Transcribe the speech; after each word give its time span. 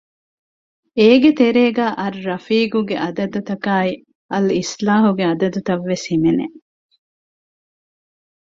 އޭގެ 0.99 1.31
ތެރޭގައި 1.39 1.93
އައްރަފީޤު 1.99 2.79
ގެ 2.89 2.95
އަދަދުތަކާއި 3.03 3.93
އަލްއިޞްލާހު 4.31 5.09
ގެ 5.17 5.23
އަދަދުތައް 5.29 5.85
ވެސް 5.89 6.05
ހިމެނެ 6.11 6.45